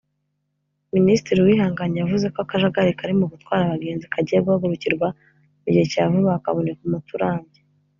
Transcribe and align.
Minisitiri 0.95 1.37
Uwihanganye 1.39 1.97
yavuze 1.99 2.25
ko 2.33 2.37
akajagari 2.45 2.91
kari 2.99 3.13
mu 3.19 3.25
gutwara 3.33 3.61
abagenzi 3.65 4.05
kagiye 4.13 4.39
guhagurukirwa 4.45 5.07
mu 5.61 5.67
gihe 5.73 5.85
cya 5.91 6.03
vuba 6.11 6.35
hakaboneka 6.35 6.81
umuti 6.83 7.09
urambye 7.17 7.59